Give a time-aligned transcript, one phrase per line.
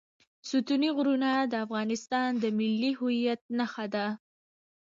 [0.49, 4.05] ستوني غرونه د افغانستان د ملي هویت نښه ده.